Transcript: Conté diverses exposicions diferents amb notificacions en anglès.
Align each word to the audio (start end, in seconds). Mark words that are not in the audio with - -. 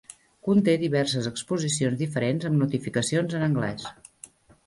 Conté 0.45 0.73
diverses 0.83 1.27
exposicions 1.31 1.99
diferents 2.01 2.49
amb 2.49 2.59
notificacions 2.63 3.35
en 3.41 3.47
anglès. 3.49 3.85